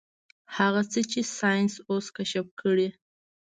هغه 0.57 0.81
څه 0.91 0.99
چې 1.11 1.19
ساينس 1.37 1.73
اوس 1.89 2.05
کشف 2.17 2.47
کړي. 2.61 2.87